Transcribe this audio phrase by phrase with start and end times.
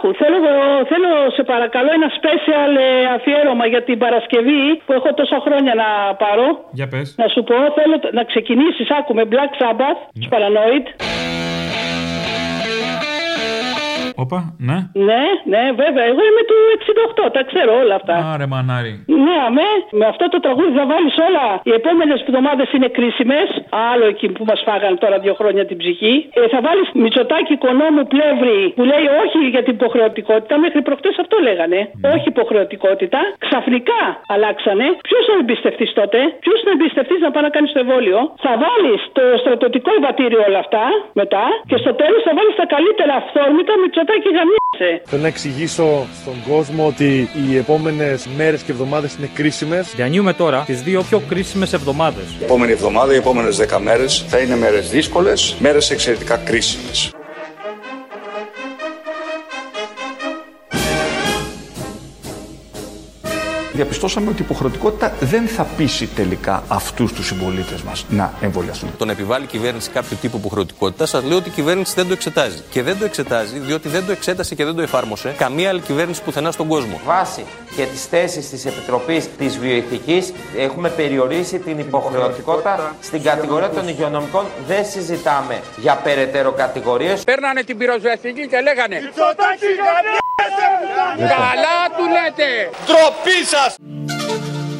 [0.00, 0.38] άκου, θέλω,
[0.90, 5.88] θέλω σε παρακαλώ ένα special ε, αφιέρωμα για την Παρασκευή που έχω τόσα χρόνια να
[6.14, 6.46] πάρω.
[6.72, 7.14] Για πες.
[7.16, 11.09] Να σου πω, θέλω να ξεκινήσεις, άκου με Black Sabbath, του Paranoid.
[14.24, 14.78] Όπα, ναι.
[15.08, 16.04] Ναι, ναι, βέβαια.
[16.10, 16.58] Εγώ είμαι του
[17.26, 18.14] 68, τα ξέρω όλα αυτά.
[18.34, 18.92] Άρε μανάρι.
[19.26, 19.70] Ναι, αμέ,
[20.00, 21.46] με αυτό το τραγούδι θα βάλεις όλα.
[21.68, 23.46] Οι επόμενες εβδομάδες είναι κρίσιμες.
[23.92, 26.14] Άλλο εκεί που μας φάγανε τώρα δύο χρόνια την ψυχή.
[26.38, 30.54] Ε, θα βάλεις Μητσοτάκι κονόμου πλεύρη που λέει όχι για την υποχρεωτικότητα.
[30.64, 31.78] Μέχρι προχτές αυτό λέγανε.
[32.14, 33.20] Όχι υποχρεωτικότητα.
[33.46, 34.02] Ξαφνικά
[34.34, 34.86] αλλάξανε.
[35.08, 39.00] Ποιος θα εμπιστευτείς τότε, Ποιος θα εμπιστευτείς να πάει να κάνει το εμβόλιο; Θα βάλεις
[39.16, 40.84] το στρατιωτικό ευατήριο όλα αυτά
[41.20, 45.02] μετά και στο τέλος θα βάλεις τα καλύτερα αυθόρμητα Μητσοτάκι γαμιάσαι.
[45.04, 49.94] Θέλω να εξηγήσω στον κόσμο ότι οι επόμενες μέρες και εβδομάδες είναι κρίσιμες.
[49.94, 52.24] Διανύουμε τώρα τις δύο πιο κρίσιμες εβδομάδες.
[52.40, 57.12] Η επόμενη εβδομάδα, οι επόμενες 10 μέρες θα είναι μέρες δύσκολες, μέρες εξαιρετικά κρίσιμες.
[63.72, 68.90] Διαπιστώσαμε ότι η υποχρεωτικότητα δεν θα πείσει τελικά αυτούς τους συμπολίτες μας να εμβολιαστούν.
[68.98, 72.62] Τον επιβάλλει η κυβέρνηση κάποιο τύπο υποχρεωτικότητας, σας λέω ότι η κυβέρνηση δεν το εξετάζει.
[72.70, 76.22] Και δεν το εξετάζει διότι δεν το εξέτασε και δεν το εφάρμοσε καμία άλλη κυβέρνηση
[76.22, 77.00] πουθενά στον κόσμο.
[77.06, 77.44] Βάσει
[77.76, 84.44] και τις θέσεις της Επιτροπής της Βιοειθικής, έχουμε περιορίσει την υποχρεωτικότητα στην κατηγορία των υγειονομικών.
[84.66, 87.24] Δεν συζητάμε για περαιτέρω κατηγορίες.
[87.24, 88.98] Παίρνανε την πυροσβεστική και λέγανε
[91.18, 91.79] Καλά του
[92.14, 92.70] λέτε!
[92.86, 93.76] Τροπή σας!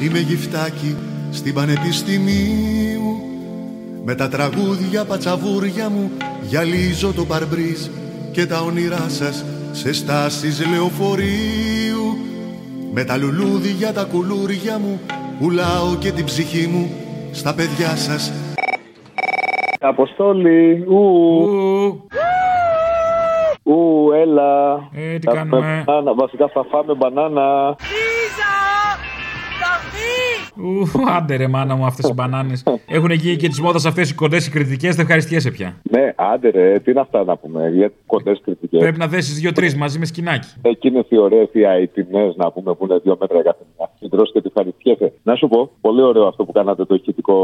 [0.01, 0.95] Είμαι γυφτάκι
[1.31, 3.21] στην πανεπιστημίου
[4.05, 7.87] Με τα τραγούδια πατσαβούρια μου Γυαλίζω το παρμπρίζ
[8.31, 12.17] Και τα όνειρά σας σε στάσεις λεωφορείου
[12.93, 14.99] Με τα λουλούδια τα κουλούρια μου
[15.39, 16.91] Πουλάω και την ψυχή μου
[17.31, 18.31] Στα παιδιά σας
[19.83, 20.99] Αποστόλη, ου.
[23.63, 24.79] Ου, έλα.
[25.13, 26.13] Ε, τι Θα κάνουμε; φάμε μπανάνα.
[26.13, 27.75] Βασικά θα φάμε μπανάνα.
[30.55, 32.63] Ου, άντε ρε μάνα μου αυτές οι μπανάνες.
[32.95, 35.75] Έχουν εκεί και τις μόδες αυτές οι κοντές οι κριτικές, δεν ευχαριστιέσαι πια.
[35.83, 37.69] Ναι, άντε ρε, τι είναι αυτά να πούμε.
[37.69, 38.79] Για κοντές κριτικές.
[38.79, 40.47] Πρέπει να δέσεις δύο-τρεις μαζί με σκινάκι.
[40.61, 43.89] Εκείνες οι ωραίες οι αιτινές να πούμε που είναι δύο μέτρα η καθεμιά.
[43.99, 45.13] Συντρώσει και τη ευχαριστιέσαι.
[45.23, 47.37] Να σου πω, πολύ ωραίο αυτό που κάνατε το ηχητικό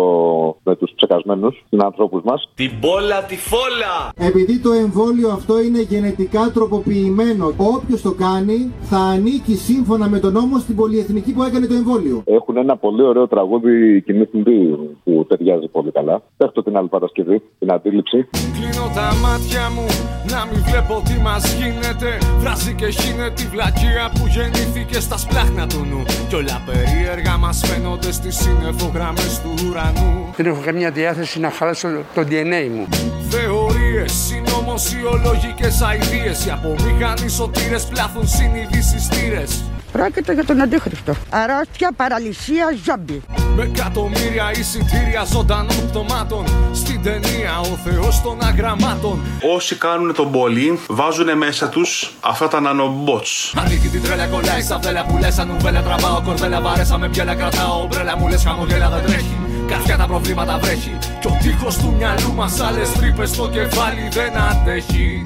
[0.63, 2.49] με τους ψεκασμένους συνανθρώπου μας.
[2.55, 4.27] Την μπόλα τη φόλα!
[4.29, 10.33] Επειδή το εμβόλιο αυτό είναι γενετικά τροποποιημένο, όποιος το κάνει θα ανήκει σύμφωνα με τον
[10.33, 12.21] νόμο στην πολυεθνική που έκανε το εμβόλιο.
[12.25, 16.21] Έχουν ένα πολύ ωραίο τραγούδι κοινή θυμπή που ταιριάζει πολύ καλά.
[16.37, 18.29] Πέφτω την άλλη Παρασκευή, την αντίληψη.
[18.69, 19.85] Κλείνω τα μάτια μου
[20.29, 22.17] να μην βλέπω τι μας γίνεται.
[22.37, 26.03] Βράζει και χύνε τη βλακεία που γεννήθηκε στα σπλάχνα του νου.
[26.27, 30.33] Κι όλα περίεργα μας φαίνονται στις συννεφογραμμές του ουρανού.
[30.35, 32.87] Δεν έχω καμία διάθεση να χαλάσω το DNA μου.
[33.29, 41.15] Θεωρίες, συνωμοσιολογικές αηδίες Οι απομηχανοί σωτήρες πλάθουν συνειδήσεις στήρες Πρόκειται για τον αντίχριστο.
[41.29, 43.21] Αρρώστια, παραλυσία, ζόμπι.
[43.55, 49.19] Με εκατομμύρια εισιτήρια ζωντανών πτωμάτων Στην ταινία ο Θεός των αγραμμάτων
[49.55, 53.53] Όσοι κάνουν τον πόλη βάζουν μέσα τους αυτά τα νανομπότς.
[53.57, 57.35] Ανοίγει την τρέλα κολλάει σαν φέλα που λες σαν νουβέλα τραβάω Κορδέλα βαρέσα με πιέλα
[57.35, 59.37] κρατάω Ομπρέλα μου λες χαμογέλα δεν τρέχει
[59.67, 64.37] Καρφιά τα προβλήματα βρέχει Κι ο τείχος του μυαλού μας άλλες τρύπες στο κεφάλι δεν
[64.37, 65.23] αντέχει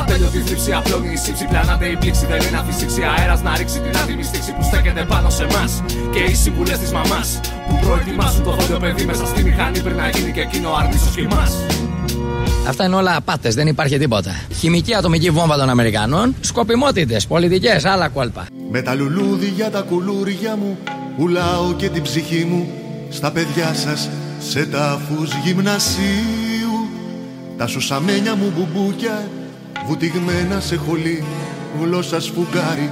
[0.00, 1.44] Ατέλειωτη θλίψη, απλώνει η σύψη.
[1.44, 2.26] Πλανάται η πλήξη.
[2.26, 5.64] Δεν είναι να φυσήξει αέρας να ρίξει την άτιμη στήξη που στέκεται πάνω σε εμά.
[6.12, 10.08] Και οι συμβουλές της μαμάς που προετοιμάζουν το δόντιο παιδί μέσα στη μηχανή πριν να
[10.08, 11.52] γίνει και εκείνο αρνήσος κοιμάς.
[12.68, 14.30] Αυτά είναι όλα απάτες, δεν υπάρχει τίποτα.
[14.58, 18.46] Χημική ατομική βόμβα των Αμερικανών, σκοπιμότητες, πολιτικές, άλλα κόλπα.
[18.70, 20.78] Με τα λουλούδια τα κουλούρια μου
[21.16, 22.70] Πουλάω και την ψυχή μου
[23.10, 24.08] Στα παιδιά σας
[24.38, 26.88] σε τάφους γυμνασίου
[27.56, 29.28] Τα σουσαμένια μου μπουμπούκια
[29.86, 31.24] Βουτυγμένα σε χολή
[31.80, 32.90] Γλώσσα σφουγγάρι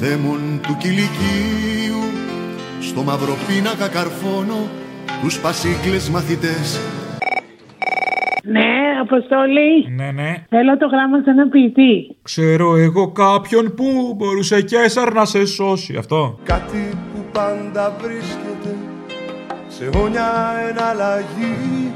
[0.00, 2.02] Δαίμον του κηλικίου
[2.80, 4.68] Στο μαύρο πίνακα καρφώνω
[5.22, 6.80] Τους πασίκλες μαθητές
[8.42, 8.68] Ναι,
[9.00, 9.88] Αποστόλη.
[9.96, 10.44] Ναι, ναι.
[10.48, 12.16] Θέλω το γράμμα σε ένα ποιητή.
[12.22, 15.96] Ξέρω εγώ κάποιον που μπορούσε και εσάρ να σε σώσει.
[15.96, 16.38] Αυτό.
[16.42, 18.76] Κάτι που πάντα βρίσκεται
[19.66, 20.30] Σε όνια
[20.68, 21.92] εναλλαγή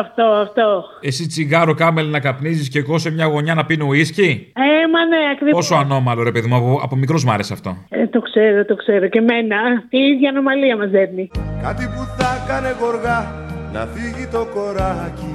[0.00, 0.84] Αυτό, αυτό.
[1.00, 5.04] Εσύ τσιγάρο κάμελ να καπνίζεις και εγώ σε μια γωνιά να πίνω ουίσκι; Ε, μα
[5.06, 5.54] ναι, ακριβώς.
[5.54, 7.76] Πόσο ανώμαλο ρε παιδί μου, από, από μικρός μ' άρεσε αυτό.
[7.88, 9.08] Ε, το ξέρω, το ξέρω.
[9.08, 9.56] Και εμένα.
[9.88, 11.30] Η ίδια ανομαλία μα δέρνει.
[11.62, 15.34] Κάτι που θα κάνε γοργά Να φύγει το κοράκι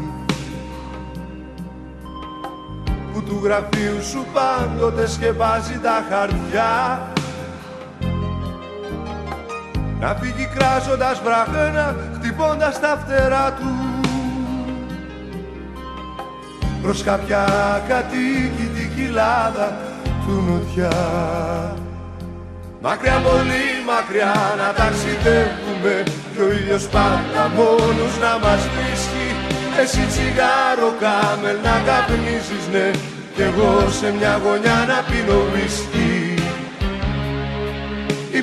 [3.14, 6.72] Που του γραφείου σου πάντοτε σκεπάζει τα χαρτιά
[10.00, 13.95] Να φύγει κράζοντας βραχένα Χτυπώντας τα φτερά του
[16.86, 17.46] Προς κάποια
[17.88, 19.78] κατοίκητη κοιλάδα
[20.26, 20.98] του νοτιά.
[22.82, 26.04] Μακριά πολύ μακριά να ταξιδεύουμε
[26.34, 29.28] Κι ο ήλιος πάντα μόνος να μας βρίσκει.
[29.82, 32.92] Εσύ τσιγάρο κάμελ να καπνίζεις ναι
[33.36, 36.40] Κι εγώ σε μια γωνιά να πίνω whisky.
[38.36, 38.42] Οι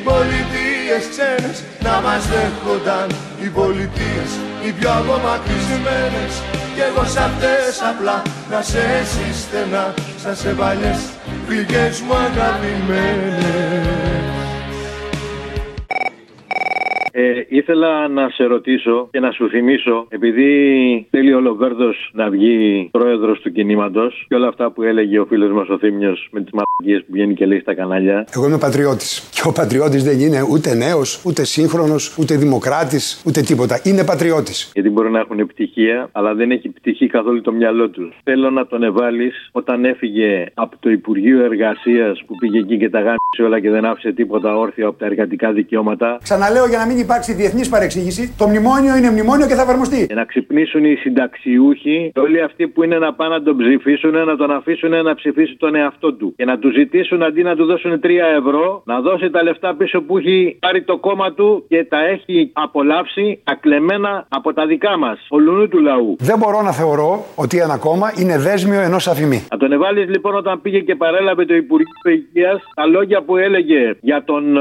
[0.82, 3.08] πολιτείες ξένες να μας δέχονταν
[3.42, 4.30] Οι πολιτείες
[4.64, 6.32] οι πιο απομακρυσμένες
[6.74, 11.00] Κι εγώ σ' αυτές απλά να σε εσύ στενά Σαν σε παλιές
[11.46, 13.82] πληγές μου αγαπημένες
[17.14, 20.50] Ε, ήθελα να σε ρωτήσω και να σου θυμίσω, επειδή
[21.10, 25.52] θέλει ο Λοβέρδος να βγει πρόεδρος του κινήματος και όλα αυτά που έλεγε ο φίλος
[25.52, 28.26] μας ο Θήμιος με τις μαλακίες που βγαίνει και λέει στα κανάλια.
[28.34, 29.28] Εγώ είμαι πατριώτης.
[29.42, 33.80] Και ο πατριώτης δεν είναι ούτε νέος, ούτε σύγχρονος, ούτε δημοκράτης, ούτε τίποτα.
[33.84, 34.70] Είναι πατριώτης.
[34.74, 38.18] Γιατί μπορεί να έχουν πτυχία, αλλά δεν έχει πτυχή καθόλου το μυαλό τους.
[38.24, 42.98] Θέλω να τον εβάλεις όταν έφυγε από το Υπουργείο Εργασίας που πήγε εκεί και τα
[42.98, 46.18] γάμισε όλα και δεν άφησε τίποτα όρθιο από τα εργατικά δικαιώματα.
[46.22, 50.06] Ξαναλέω για να μην υπάρξει διεθνής παρεξήγηση, το μνημόνιο είναι μνημόνιο και θα εφαρμοστεί.
[50.06, 54.36] Και να ξυπνήσουν οι συνταξιούχοι, όλοι αυτοί που είναι να πάνε να τον ψηφίσουν, να
[54.36, 56.34] τον αφήσουν να ψηφίσει τον εαυτό του.
[56.36, 58.08] Και να τους ζητήσουν αντί να του δώσουν 3
[58.38, 62.50] ευρώ, να δώσει τα λεφτά πίσω που έχει πάρει το κόμμα του και τα έχει
[62.52, 66.16] απολαύσει ακλεμμένα από τα δικά μας, ολουνού του λαού.
[66.18, 69.46] Δεν μπορώ να θεωρώ ότι ένα κόμμα είναι δέσμιο ενός αφημί.
[69.50, 73.96] Να τον εβάλεις λοιπόν όταν πήγε και παρέλαβε το Υπουργείο Υγείας τα λόγια που έλεγε
[74.00, 74.60] για τον ε,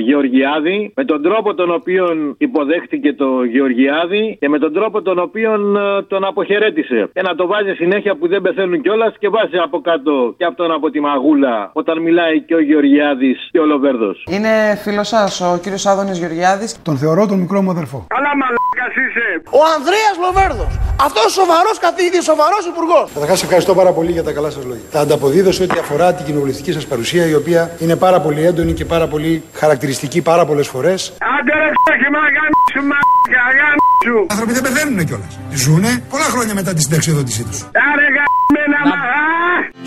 [0.00, 2.04] Γεωργιάδη, με τον τρόπο τον οποίο
[2.38, 7.10] υποδέχτηκε το Γεωργιάδη και με τον τρόπο τον οποίο ε, τον αποχαιρέτησε.
[7.14, 10.72] Και να το βάζει συνέχεια που δεν πεθαίνουν κιόλας και βάζει από κάτω και αυτόν
[10.72, 14.24] από τη μαγούλα όταν μιλάει και ο Γεωργιάδης και ο Λοβέρδος.
[14.30, 18.06] Είναι φίλος σας ο κύριος Άδωνης Γεωργιάδης; Τον θεωρώ τον μικρό μου αδερφό.
[18.08, 18.57] Καλά μαλάκα
[19.02, 19.26] είσαι.
[19.58, 20.72] Ο Ανδρέας Λοβέρδος.
[21.06, 23.06] Αυτός ο σοβαρός καθηγητής, σοβαρός υπουργός.
[23.14, 24.86] Καταρχάς, ευχαριστώ πάρα πολύ για τα καλά σας λόγια.
[24.90, 28.72] Θα ανταποδίδω σε ό,τι αφορά την κοινοβουλευτική σας παρουσία, η οποία είναι πάρα πολύ έντονη
[28.72, 31.12] και πάρα πολύ χαρακτηριστική πάρα πολλές φορές.
[31.38, 34.18] Άντε ρε ξέχει μα γάμισου μαλάκα γάμισου.
[34.22, 35.32] Οι άνθρωποι δεν πεθαίνουν κιόλας.
[35.62, 37.60] Ζούνε πολλά χρόνια μετά τη συνταξιοδότησή τους.
[37.90, 39.00] Άρε γάμινα μα.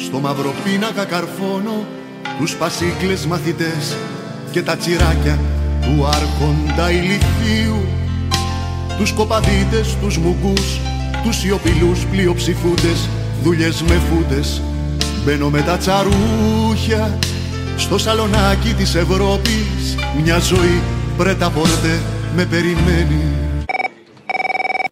[0.06, 1.86] Στο μαύρο πίνακα καρφώνω
[2.38, 3.98] τους πασίκλες μαθητές
[4.52, 5.40] και τα τσιράκια
[5.82, 7.80] του άρχοντα ηλικίου
[8.98, 10.80] τους κοπαδίτες, τους μουγκούς,
[11.24, 13.10] τους σιωπηλούς πλειοψηφούντες
[13.44, 14.62] δουλειές με φούτες
[15.26, 17.04] μπαίνω με τα τσαρούχια
[17.78, 20.78] στο σαλονάκι της Ευρώπης μια ζωή
[21.18, 21.96] πρέτα πορτέ
[22.36, 23.22] με περιμένει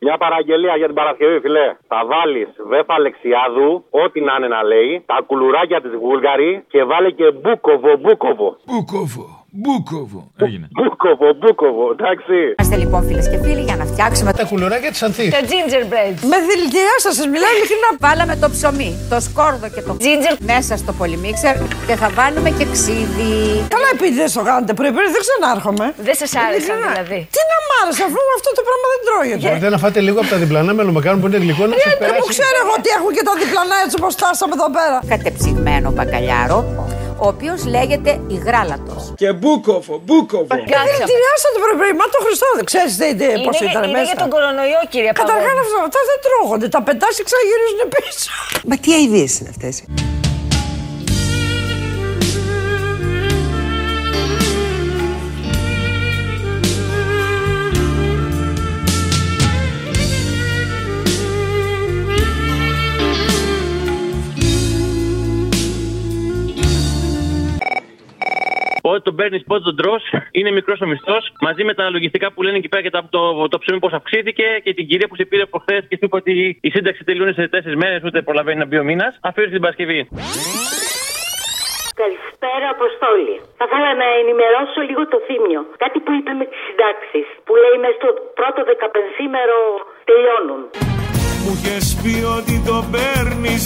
[0.01, 1.68] Μια παραγγελία για την Παρασκευή, φιλέ.
[1.88, 7.10] Θα βάλεις βέφα Αλεξιάδου, ό,τι να είναι να λέει, τα κουλουράκια της Βούλγαρη και βάλε
[7.12, 8.57] και μπούκοβο, μπούκοβο.
[8.66, 9.38] Μπούκοβο.
[9.62, 10.22] Μπούκοβο.
[10.46, 10.66] Έγινε.
[10.78, 12.36] Μπούκοβο, μπούκοβο, εντάξει.
[12.58, 15.26] Είμαστε λοιπόν φίλες και φίλοι για να φτιάξουμε Τα κουλουράκια τη Ανθή.
[15.38, 16.16] τα gingerbread.
[16.32, 17.90] Με δηλητηριά σας, σας μιλάω ειλικρινά.
[18.06, 21.54] Βάλαμε το ψωμί, το σκόρδο και το ginger μέσα στο πολυμίξερ
[21.88, 23.34] και θα βάλουμε και ξύδι.
[23.76, 25.86] Καλά, επειδή δεν το κάνετε πριν, δεν ξανάρχομαι.
[26.08, 27.20] Δεν σας άρεσαν δηλαδή.
[27.36, 29.44] Τι να μ' άρεσε, αφού αυτό το πράγμα δεν τρώγεται.
[29.48, 31.90] Μπορείτε να φάτε λίγο από τα διπλανά με λομεκάνο που είναι γλυκό να σας Ε,
[31.90, 32.32] δεν μου περάσει.
[32.36, 34.98] ξέρω εγώ τι έχουν και τα διπλανά έτσι όπως φτάσαμε εδώ πέρα.
[35.14, 36.58] Κατεψυγμένο μπακαλιάρο,
[37.24, 38.95] ο οποίος λέγεται υγράλατο.
[39.21, 40.54] Και μπούκοβο, μπούκοβο.
[40.56, 40.57] Ε,
[40.88, 42.94] δηλητηριάσατε το πρωί, μα το Χριστό, δεν ξέρεις
[43.45, 44.03] πώς ήταν είναι μέσα.
[44.10, 45.86] για τον κορονοϊό, κύριε Καταρχάς Παπαδόπουλο.
[45.88, 46.67] αυτά δεν τρώγονται.
[46.75, 48.32] Τα πετάς και ξαναγυρίζουν πίσω.
[48.70, 49.75] Μα τι αειδίε είναι αυτές.
[69.00, 69.96] Πότε τον παίρνεις, πότε τον τρώ,
[70.38, 71.24] είναι μικρός ο μισθός.
[71.48, 74.46] Μαζί με τα λογιστικά που λένε εκεί πέρα και τα- το, το, ψωμί πώς αυξήθηκε
[74.63, 76.34] και την κυρία που σε πήρε προχθές και σου είπε ότι
[76.68, 79.13] η σύνταξη τελειώνει σε τέσσερις μέρες, ούτε προλαβαίνει να μπει ο μήνας.
[79.29, 80.00] Αφήνεις την Παρασκευή.
[82.01, 83.36] Καλησπέρα, Αποστόλη.
[83.60, 85.62] Θα ήθελα να ενημερώσω λίγο το θύμιο.
[85.84, 87.20] Κάτι που είπε με τι συντάξει.
[87.46, 89.60] Που λέει μέσα στο πρώτο δεκαπενθήμερο
[90.10, 90.62] τελειώνουν.
[91.44, 93.63] Μου είχες πει ότι το παίρνεις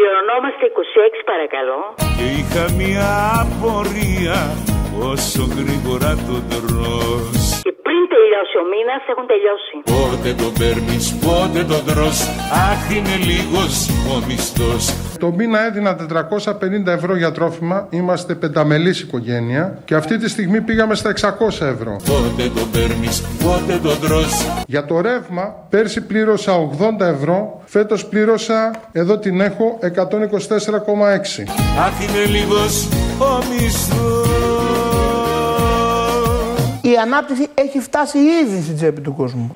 [0.00, 1.80] Πληρωνόμαστε 26 παρακαλώ.
[2.18, 3.10] Και είχα μια
[3.42, 4.38] απορία
[5.12, 7.37] Όσο γρήγορα το τρως Και πριν
[8.18, 9.74] τελειώσει ο μήνα έχουν τελειώσει.
[9.94, 12.18] Πότε το παίρνεις, πότε το τρως
[12.70, 13.74] Αχ είναι λίγος
[14.12, 14.84] ο μισθός
[15.18, 15.96] Το μήνα έδινα
[16.86, 17.86] 450 ευρώ για τρόφιμα.
[17.90, 19.78] Είμαστε πενταμελής οικογένεια.
[19.84, 21.96] Και αυτή τη στιγμή πήγαμε στα 600 ευρώ.
[22.10, 24.32] Πότε το παίρνεις, πότε το τρως
[24.66, 26.52] Για το ρεύμα, πέρσι πλήρωσα
[27.00, 27.62] 80 ευρώ.
[27.64, 31.44] Φέτος πλήρωσα, εδώ την έχω, 124,6.
[31.86, 34.37] Αχ είναι λίγος ο μισθός
[36.90, 39.52] Η ανάπτυξη έχει φτάσει ήδη στην τσέπη του κόσμου.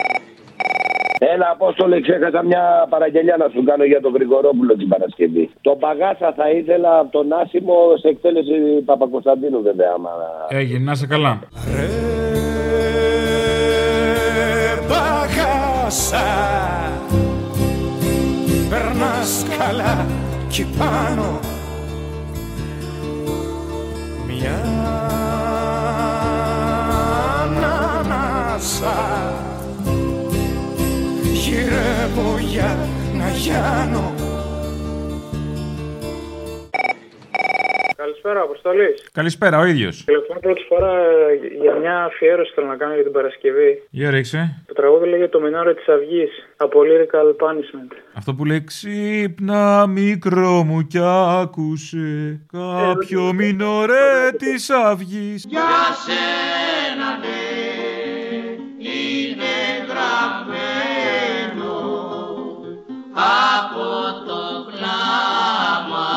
[1.18, 5.50] Έλα, Απόστολε, ξέχασα μια παραγγελιά να σου κάνω για τον Γρηγορόπουλο την Παρασκευή.
[5.60, 8.52] Το παγάσα θα ήθελα από τον Άσιμο σε εκτέλεση
[8.84, 9.92] Παπακοσταντίνου, βέβαια.
[9.96, 10.10] Άμα...
[10.48, 11.38] Έγινε, να είσαι καλά.
[14.88, 16.26] Παγάσα
[18.70, 20.06] Περνάς καλά
[20.48, 21.51] κι πάνω
[28.82, 29.32] ανάσα
[31.32, 34.14] Γυρεύω για να γιάνω
[37.96, 38.94] Καλησπέρα, Αποστολή.
[39.12, 40.04] Καλησπέρα, ο ίδιος.
[40.04, 40.92] Τηλεφωνώ πρώτη φορά
[41.62, 43.82] για μια αφιέρωση θέλω να κάνω για την Παρασκευή.
[43.90, 44.62] Για ρίξε.
[44.66, 47.96] Το τραγούδι λέγεται Το Μινόρο της Αυγής από Lyrical Punishment.
[48.14, 50.98] Αυτό που λέει ξύπνα μικρό μου κι
[51.40, 55.44] άκουσε κάποιο μινορέ της αυγής.
[55.48, 55.62] Για
[56.04, 57.71] σένα ναι
[58.84, 59.54] είναι
[59.88, 61.74] γραμμένο
[63.14, 63.86] από
[64.28, 66.10] το κλάμα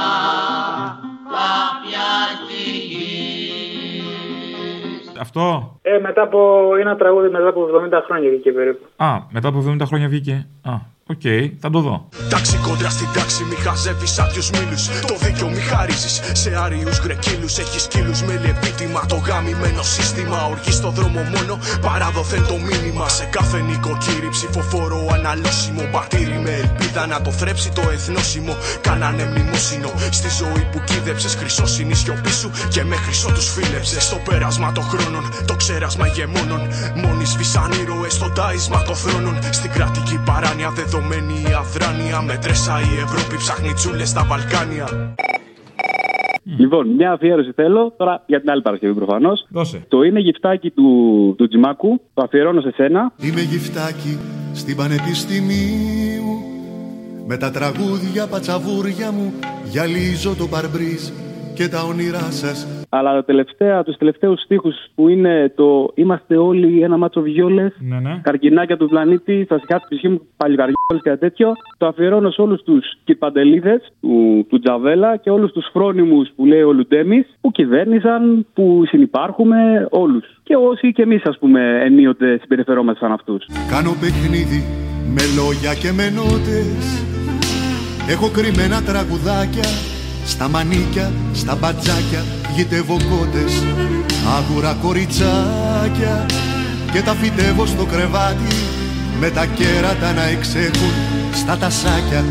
[1.35, 2.07] κάποια
[3.75, 5.19] στιγμής.
[5.19, 8.85] Αυτό; Ε, μετά από ένα τραγούδι μετά από 70 χρόνια εκεί περίπου.
[8.95, 10.47] Α, μετά από 70 χρόνια βγήκε.
[10.63, 10.73] Α,
[11.09, 11.21] οκ,
[11.59, 12.09] θα το δω.
[12.29, 14.77] Τάξη κόντρα στην τάξη, μη χαζεύεις άδειους μήλου.
[15.07, 17.49] Το δίκιο μη χαρίζεις σε άριους γκρεκίλου.
[17.59, 19.05] Έχεις σκύλους με λεπίτημα.
[19.05, 20.45] Το γαμημένο σύστημα.
[20.51, 23.09] Οργή στο δρόμο μόνο, παράδοθεν το μήνυμα.
[23.09, 25.83] Σε κάθε νοικοκύρη ψηφοφόρο αναλώσιμο.
[25.91, 28.55] Μπατήρι με ελπίδα να το θρέψει το εθνόσημο.
[28.81, 31.35] Κάνανε μνημόσυνο στη ζωή που κίδεψες.
[31.35, 34.03] Χρυσό είναι η σιωπή σου και με χρυσό τους φίλεψες.
[34.03, 36.61] Στο πέρασμα των χρόνων, το ξέρασμα ηγεμόνων.
[36.95, 39.39] Μόνοι σβήσαν ήρωες στο τάισμα των θρόνων.
[39.49, 42.21] Στην κρατική παράνοια δεδομένη η αδράνεια.
[42.21, 45.15] Μετρέσα η Ευρώπη ψάχνει τσούλε στα Βαλκάνια.
[46.57, 49.45] Λοιπόν, μια αφιέρωση θέλω τώρα για την άλλη Παρασκευή προφανώς.
[49.49, 49.85] Δώσε.
[49.87, 50.85] Το είναι γυφτάκι του,
[51.37, 52.01] του Τζιμάκου.
[52.13, 53.11] Το αφιερώνω σε σένα.
[53.21, 54.19] Είμαι γυφτάκι
[54.53, 56.23] στην πανεπιστημίου
[57.27, 59.33] Με τα τραγούδια πατσαβούρια μου
[59.63, 61.09] Γυαλίζω το παρμπρίζ
[61.55, 62.85] και τα όνειρά σας.
[62.89, 67.99] Αλλά τα τελευταία, τους τελευταίους στίχους που είναι το Είμαστε όλοι ένα μάτσο βιόλες Ναι,
[67.99, 68.19] ναι.
[68.23, 72.61] Καρκινάκια του πλανήτη, θα σκάσει τη ψυχή μου παλιγαριόλες και τέτοιο Το αφιερώνω σε όλους
[72.63, 78.45] τους κυπαντελίδες του, του Τζαβέλα Και όλους τους φρόνιμους που λέει ο Λουντέμις Που κυβέρνησαν,
[78.53, 80.25] που συνυπάρχουμε όλους.
[80.43, 83.45] Και όσοι και εμείς ας πούμε ενίοτε συμπεριφερόμαστε σαν αυτούς.
[83.69, 84.63] Κάνω παιχνίδι
[85.15, 87.03] με λόγια και με νότες.
[88.09, 89.69] Έχω κρυμμένα τραγουδάκια
[90.25, 92.23] Στα μανίκια, στα μπατζάκια
[92.55, 93.63] Γητεύω κότες
[94.37, 96.25] Άκουρα κοριτσάκια.
[96.91, 98.55] Και τα φυτεύω στο κρεβάτι
[99.19, 100.93] Με τα κέρατα να εξέχουν
[101.33, 102.23] Στα τασάκια.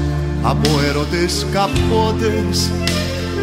[0.42, 2.70] Από έρωτες καπότες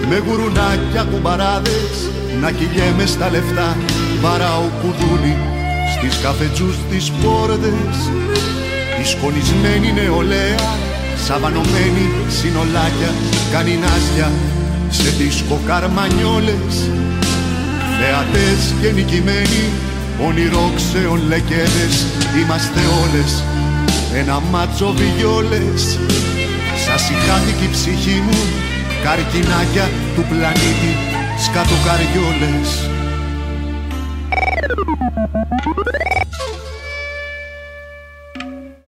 [0.10, 2.10] Με γουρουνάκια κουμπαράδες
[2.42, 3.78] Να κυλιέμαι στα λεφτά.
[4.22, 5.38] Βαράω κουδούνι
[5.98, 8.12] Στις καφετζούς τις πόρτες
[9.02, 13.12] η σκονισμένη νεολαία Σαβανωμένη συνολάκια
[13.52, 14.32] Κανινάζια
[14.90, 16.90] Σε δίσκο καρμανιόλες.
[18.00, 19.64] Θεατές και νικημένοι
[20.28, 22.06] Ονειρόξεων λεκέδες
[22.40, 23.44] Είμαστε όλες
[24.14, 26.00] Ένα μάτσο βιόλες.
[26.86, 28.40] Σας η ψυχή μου
[29.04, 30.94] Καρκινάκια του πλανήτη
[31.46, 32.90] Σκατοκαριόλες